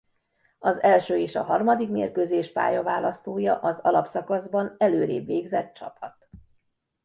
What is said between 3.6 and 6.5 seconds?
alapszakaszban előrébb végzett csapat.